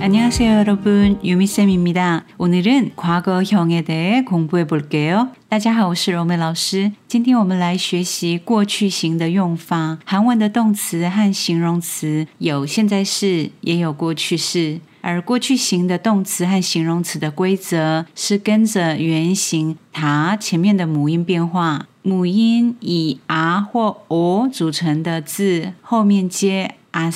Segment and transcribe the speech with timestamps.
[0.00, 1.18] 안녕하세요, 여러분.
[1.24, 2.24] 유미쌤입니다.
[2.38, 5.30] 오늘은 과거형에 대해 공부해 볼게요.
[5.48, 6.92] 大家好，我是柔美老师。
[7.08, 9.98] 今天我们来学习过去型的用法。
[10.04, 14.80] 韩文的动词和形容词有现在式，也有过去式。
[15.00, 21.86] 而过去型的动词和形容词的规则是跟着原型它前面的母音变化。
[22.02, 27.10] 母音以 r 或 o 组成的字后面接 a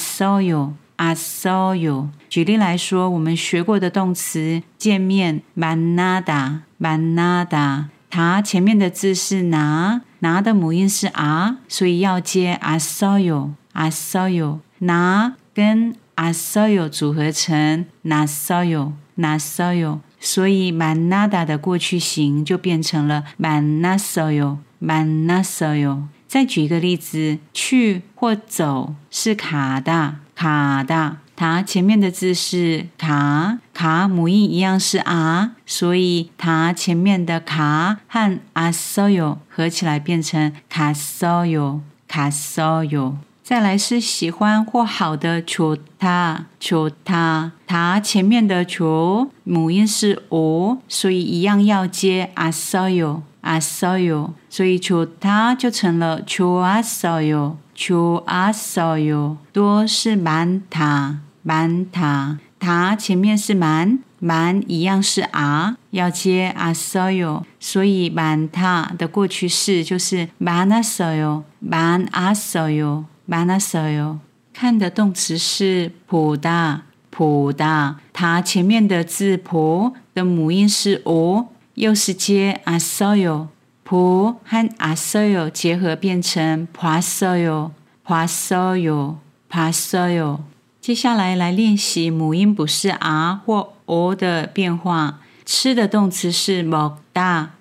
[0.97, 2.09] I saw you。
[2.29, 14.59] 举例来说，我们学过的动词见面，manada，manada，它前面的字是拿，拿的母音是 r，所以要接 I saw you，I saw you。
[14.79, 25.75] 拿跟 I saw you 组合成 na saw you，na saw you，所以 manada 的过去形就变成了 mana saw you，mana saw
[25.75, 26.03] you。
[26.27, 30.15] 再举一个例子，去或走是卡的。
[30.35, 43.13] 卡的，它前面的字是卡，卡母音一样是啊，所以它前面的卡和啊 so yo 合起来变成卡 so yo，卡 so yo。
[43.41, 57.53] 再来是喜欢或好的求他，求他，它前面的求母音是哦，所以一样要接啊 so yo，啊 so yo，所以求他就成了求啊 so yo。
[57.77, 62.39] 求阿所有多是满塔满塔。
[62.57, 74.17] 塔前面是满满一样是啊，要接阿所有，所以满塔的过去式就是满阿所有满阿所有满阿所有。
[74.53, 83.49] 看的动词是普大普大，它前面的字婆的母音是哦，又是接 a s o y o
[83.83, 87.71] 普和 a s o y o 结合变成 p a s o y o
[88.05, 89.17] p a s o o
[89.49, 90.39] p s o o
[90.79, 95.19] 接下来来练习母音不是 r 或 o 的变化。
[95.45, 97.51] 吃的动词是 m o k d a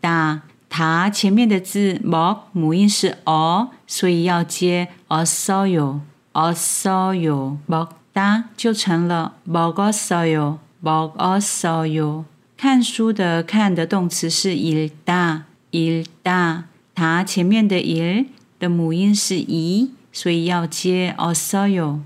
[0.00, 6.00] d a 它前面的字 m 母音是 o，所以要接 a s o y o
[6.32, 10.36] a s o y o d a 就成了 m o g o s o y
[10.36, 12.24] o o g o s o y o
[12.59, 15.43] 看书的看的动词是읽 다。
[15.75, 16.63] 일 다，
[16.93, 18.27] 它前面的일
[18.57, 21.99] 的母音是이，所以要接어서 요。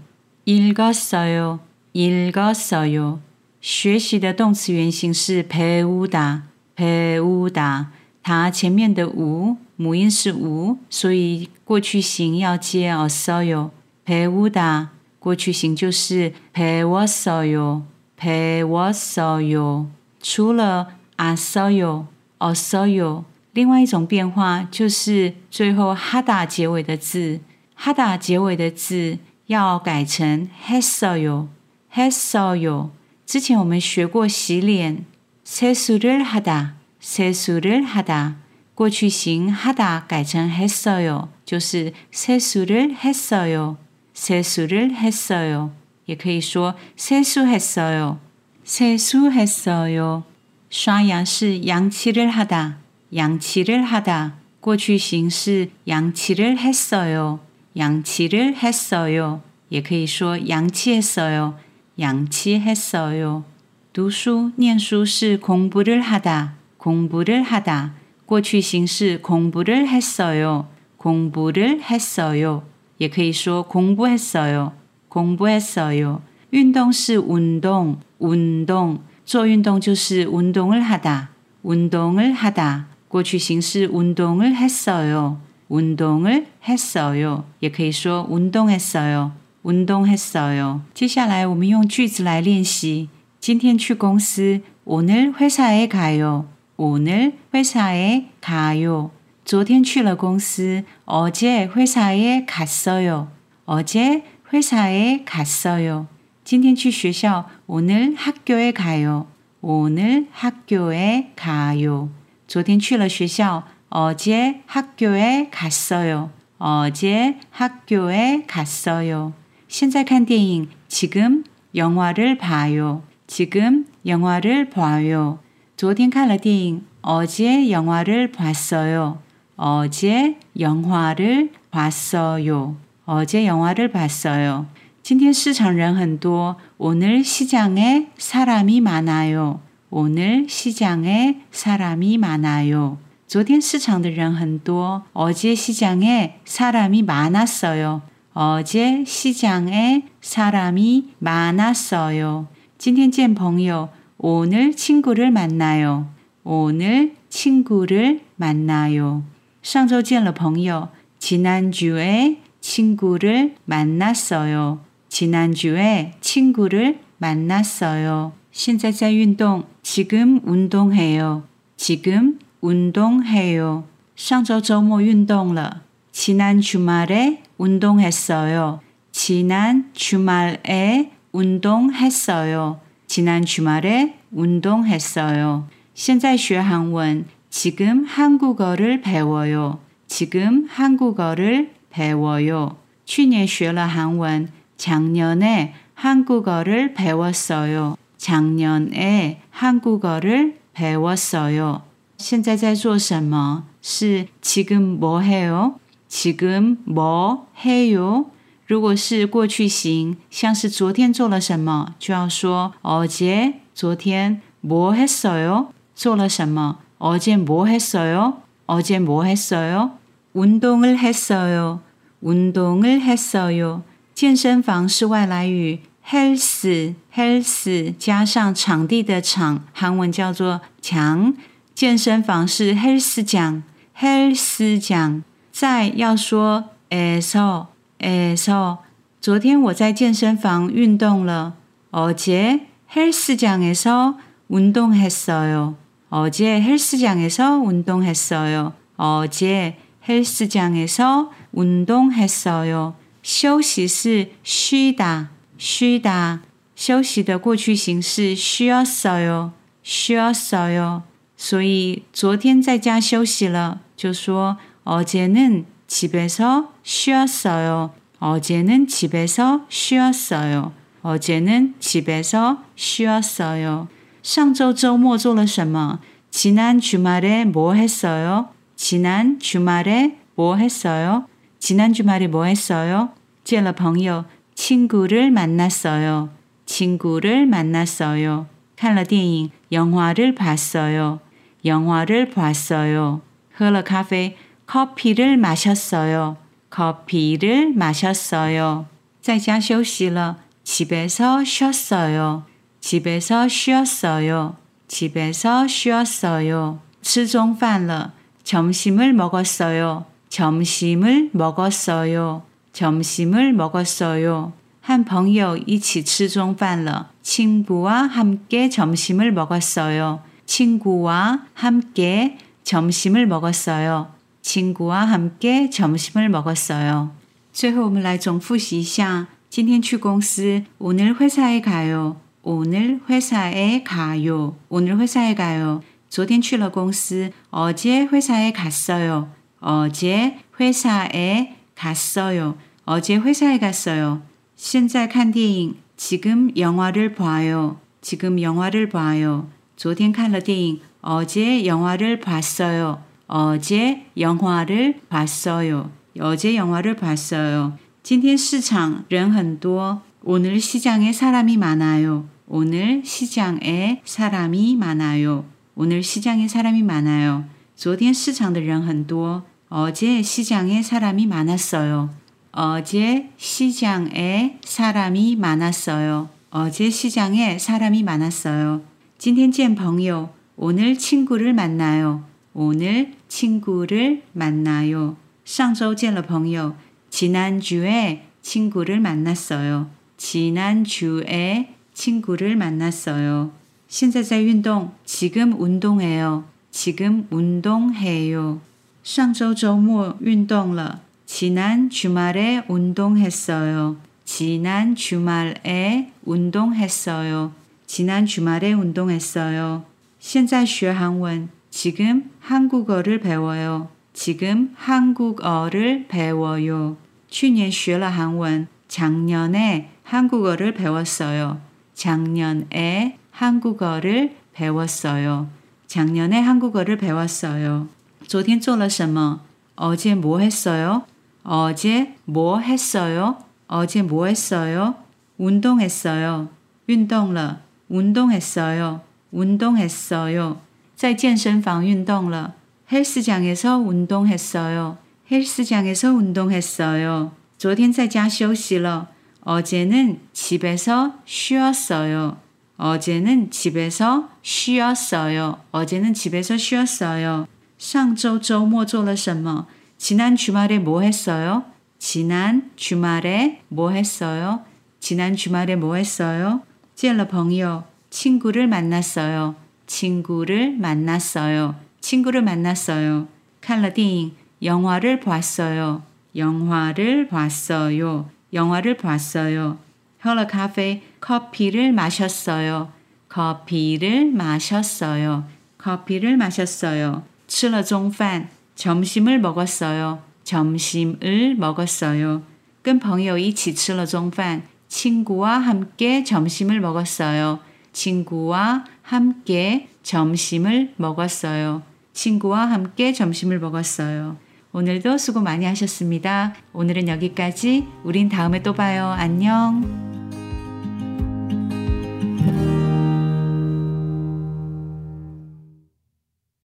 [0.46, 1.60] 읽었어 요，
[1.94, 3.20] 읽었어 요。
[3.62, 6.42] 学习的动词原形是배우 다，
[6.76, 7.92] 배우 다。
[8.24, 13.70] 它前面的우母音是우，所以过去形要接어서 요。
[14.04, 14.88] 배우 다，
[15.20, 17.84] 过去形就是배웠어 요，
[18.18, 19.88] 배웠어 요。
[20.27, 22.07] 除了 asoyo、
[22.39, 27.41] osoyo，另外一种变化就是最后 hada 结尾的字
[27.79, 29.19] ，hada 结尾的字
[29.49, 31.49] 要改成 hasoyo、
[31.95, 32.89] hasoyo。
[33.27, 35.05] 之前我们学过洗脸
[35.47, 36.71] sesurul hada、
[37.03, 38.33] sesurul hada，
[38.75, 43.77] 过去型 hada 改成 hasoyo，就是 sesurul hasoyo、
[44.17, 45.69] sesurul hasoyo，
[46.07, 48.17] 也可以说 sesu hasoyo。
[48.17, 48.24] Se
[48.66, 50.24] hesoyo，sesu hesoyo。
[50.70, 52.78] 刷牙是양치를하 다。
[53.14, 54.34] 양치를 하다.
[54.62, 57.40] 过去形式 양치를 했어요.
[57.76, 59.42] 양치를 했어요.
[59.70, 61.58] 也可以说 양치했어요.
[62.00, 63.44] 양치했어요.
[63.92, 66.54] 读书念书是 공부를 하다.
[66.78, 67.94] 공부를 하다.
[68.28, 70.68] 过去形式 공부를 했어요.
[70.98, 72.64] 공부를 했어요.
[72.98, 74.74] 也可以说 공부했어요.
[75.08, 76.22] 공부했어요.
[76.54, 77.98] 运动是 운동.
[78.20, 79.00] 운동.
[79.26, 81.30] 做运动就是 운동을 하다.
[81.62, 82.88] 운동을 하다.
[83.08, 85.40] 过去形式 운동을 했어요.
[85.68, 87.46] 운동을 했어요.
[87.60, 89.32] 也可以说 운동했어요.
[89.62, 90.82] 운동했어요.
[90.94, 93.10] 接下来我们用句子来练习.
[93.40, 96.48] 今天去公司 오늘 회사에 가요.
[96.76, 99.12] 오늘 회사에 가요.
[99.46, 103.30] 昨天去了公司 어제 회사에 갔어요.
[103.66, 106.08] 어제 회사에 갔어요.
[106.44, 109.28] 今天去学校 오늘 학교에 가요.
[109.62, 112.10] 오늘 학교에 가요.
[112.48, 116.32] 昨天去了学校， 어제 학교에 갔어요.
[116.58, 119.34] 어제 학교에 갔어요.
[119.68, 121.44] 现在看电影, 지금
[121.76, 123.04] 영화를 봐요.
[123.28, 125.40] 지금 영화를 봐요.
[125.78, 129.20] 昨天看了电影, 어제 영화를 봤어요.
[129.56, 132.78] 어제 영화를 봤어요.
[133.06, 134.66] 어제 영화를 봤어요.
[135.04, 136.56] 今天市场人很多.
[136.78, 139.62] 오늘 시장에 사람이 많아요.
[139.90, 142.98] 오늘 시장에 사람이 많아요.
[143.28, 145.04] 昨天市场的人很多.
[145.14, 148.02] 어제 시장에 사람이 많았어요.
[148.34, 152.48] 어제 시장에 사람이 많았어요.
[152.78, 153.90] 今天见朋友.
[154.18, 156.08] 오늘 친구를 만나요.
[156.44, 159.24] 오늘 친구를 만나요.
[159.62, 160.90] 上周见了朋友.
[161.18, 164.80] 지난주에 친구를 만났어요.
[165.14, 168.34] 지난주에 친구를 만났어요.
[168.52, 169.66] 现在在运动.
[169.84, 171.44] 지금 운동해요.
[171.78, 173.84] 지금 운동해요.
[174.16, 175.82] 上周周末运动了.
[176.12, 178.82] 지난 주말에 운동했어요.
[179.12, 182.80] 지난 주말에 운동했어요.
[183.08, 185.68] 지난 주말에 운동했어요.
[185.94, 187.26] 现在学韩文.
[187.50, 189.80] 지금 한국어를 배워요.
[190.08, 192.78] 지금 한국어를 배워요.
[193.06, 194.50] 去年学了韩文.
[194.78, 197.96] 작년에 한국어를 배웠어요.
[198.18, 201.82] 작년에 한국어를 배웠어요.
[202.18, 203.64] 现在在做什么?
[203.82, 205.80] 是 지금 뭐 해요?
[206.08, 208.26] 지금 뭐 해요?
[208.68, 215.70] 如果是过去型，像是昨天做了什么，就要说 어제, 昨天뭐 했어요?
[215.96, 216.78] 做了什么?
[216.98, 218.42] 어제 뭐 했어요?
[218.66, 219.92] 어제 뭐 했어요?
[220.34, 221.80] 운동을 했어요.
[222.22, 223.84] 운동을 했어요.
[224.14, 231.34] 健身房是外来语 health health 加上场地的场，韩文叫做墙。
[231.74, 233.64] 健身房是 health 讲
[233.98, 235.24] health 讲。
[235.52, 237.68] 在要说에서
[238.00, 238.78] 에서
[239.22, 241.56] 昨天我在健身房运动了。
[241.92, 244.18] 어제 헬스장에서
[244.48, 245.76] 운동했어요.
[246.10, 248.74] 어제 헬스장에서 운동했어요.
[248.96, 249.78] 어제
[250.08, 252.96] 헬스장에서 운동했어요.
[253.24, 256.42] 休息是 쉬다, 쉬다.
[256.76, 259.52] 休息的过去形式 쉬었어요,
[259.84, 261.04] 쉬었어요.
[261.36, 267.92] 所以昨天在家休息了，就说 어제는 집에서 쉬었어요.
[268.20, 270.74] 어제는 집에서 쉬었어요.
[271.02, 273.88] 어제는 집에서 쉬었어요.
[274.22, 276.00] 上周周末做了什么?
[276.32, 278.50] 지난 주말에 뭐 했어요?
[278.76, 281.26] 지난 주말에 뭐 했어요?
[281.64, 283.10] 지난 주말에 뭐 했어요?
[283.44, 284.26] 见了朋友,
[284.56, 286.30] 친구를 만났어요.
[286.66, 288.48] 친구를 만났어요.
[288.76, 291.20] 看了电影, 영화를 봤어요.
[291.66, 293.22] 영화를 봤어요.
[293.54, 296.38] 喝了咖啡, 커피를 마셨어요.
[296.70, 298.86] 커피를 마셨어요.
[299.22, 302.44] 在家休息了, 집에서 쉬었어요.
[302.80, 304.56] 집에서 쉬었어요.
[304.88, 306.80] 집에서 쉬었어요.
[307.02, 308.14] 吃中饭了.
[308.44, 310.06] 점심을 먹었어요.
[310.34, 312.44] 점심을 먹었어요.
[312.74, 314.54] 점심을 먹었어요.
[314.82, 317.10] 한 朋友一起吃中饭了.
[317.22, 320.22] 친구와 함께 점심을 먹었어요.
[320.46, 324.12] 친구와 함께 점심을 먹었어요.
[324.42, 327.12] 친구와 함께 점심을 먹었어요.
[327.52, 332.22] 最后我们来总复习一下今天去公司 오늘 회사에 가요.
[332.42, 334.56] 오늘 회사에 가요.
[334.70, 335.84] 오늘 회사에 가요.
[336.10, 337.32] 昨天去了公司.
[337.52, 339.30] 어제 회사에 갔어요.
[339.64, 342.58] 어제 회사에 갔어요.
[342.86, 344.22] 어제 회사에 갔어요.
[344.56, 345.76] 现在看电影.
[345.96, 347.80] 지금 영화를 봐요.
[348.02, 349.48] 지금 영화를 봐요.
[349.78, 350.80] 昨天看了电影.
[351.02, 353.04] 어제 영화를 봤어요.
[353.28, 355.92] 어제 영화를 봤어요.
[356.20, 357.78] 어제 영화를 봤어요.
[358.04, 360.02] 今天市场人很多.
[360.24, 362.28] 오늘 시장에 사람이 많아요.
[362.48, 365.46] 오늘 시장에 사람이 많아요.
[365.76, 367.46] 오늘 시장에 사람이 많아요.
[367.76, 369.44] 昨天市场的人很多.
[369.74, 372.10] 어제 시장에 사람이 많았어요.
[372.52, 376.30] 어제 시장에 사람이 많았어요.
[376.52, 378.82] 어제 시장에 사람이 많았어요.
[379.20, 380.30] 今天见朋友.
[380.56, 382.24] 오늘 친구를 만나요.
[382.54, 385.18] 오늘 친구를 만나요.
[385.46, 386.76] 上周见了朋友.
[387.10, 389.90] 지난주에 친구를 만났어요.
[390.18, 393.52] 지난주에 친구를 만났어요.
[393.88, 394.92] 现在在运动.
[395.06, 396.46] 지금 운동해요.
[396.72, 398.62] 지금 운동해요.
[399.04, 401.02] 上周周末运动了.
[401.26, 403.98] 지난 주말에 운동했어요.
[404.24, 407.52] 지난 주말에 운동했어요.
[407.88, 409.84] 지난 주말에 운동했어요.
[410.20, 411.50] 现在学韩文.
[411.72, 413.90] 지금 한국어를 배워요.
[414.14, 416.98] 지금 한국어를 배워요.
[417.30, 418.68] 去年学了韩文.
[418.88, 421.60] 작년에 한국어를 배웠어요.
[421.94, 425.50] 작년에 한국어를 배웠어요.
[425.88, 427.88] 작년에 한국어를 배웠어요.
[428.28, 429.42] 昨天做了什么?
[429.76, 431.06] 어제 뭐 했어요?
[431.44, 433.38] 어제 뭐 했어요?
[433.68, 434.96] 어제 뭐 했어요?
[435.38, 436.50] 운동했어요.
[436.88, 437.62] 运动了.
[437.88, 439.02] 운동했어요.
[439.32, 440.58] 운동했어요.
[440.96, 442.56] 在健身房运动了.
[442.92, 444.98] 헬스장에서 운동했어요.
[445.32, 447.32] 헬스장에서 운동했어요.
[447.58, 449.08] 昨天在家休息了。
[449.42, 452.38] 어제는 집에서 쉬었어요.
[452.78, 455.60] 어제는 집에서 쉬었어요.
[455.72, 457.48] 어제는 집에서 쉬었어요.
[457.84, 459.66] 上周周末做了什么?
[459.98, 461.66] 지난 주말에 뭐 했어요?
[461.98, 464.66] 지난 주말에 뭐 했어요?
[465.00, 466.62] 지난 주말에 뭐 했어요?
[466.96, 469.56] 见了朋友, 친구를 만났어요.
[469.88, 471.76] 친구를 만났어요.
[472.02, 473.28] 친구를 만났어요.
[473.62, 476.04] 看了电影, 영화를 봤어요.
[476.36, 478.30] 영화를 봤어요.
[478.54, 479.78] 영화를 봤어요.
[480.22, 482.92] 喝了 카페, 커피를 마셨어요.
[483.30, 485.46] 커피를 마셨어요.
[485.78, 487.24] 커피를 마셨어요.
[487.48, 490.22] 吃了中饭, 점심을 먹었어요.
[490.44, 492.44] 점심을 먹었어요.
[492.82, 494.64] 跟朋友一起吃了中饭.
[494.88, 497.60] 친구와 함께 점심을 먹었어요.
[497.94, 501.84] 친구와 함께 점심을 먹었어요.
[502.14, 504.38] 친구와 함께 점심을 먹었어요.
[504.72, 506.54] 오늘도 수고 많이 하셨습니다.
[506.74, 507.88] 오늘은 여기까지.
[508.04, 509.08] 우린 다음에 또 봐요.
[509.08, 510.13] 안녕.